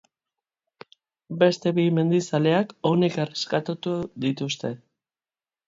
[1.43, 4.77] Beste bi mendizaleak onik erreskatatu dituzte.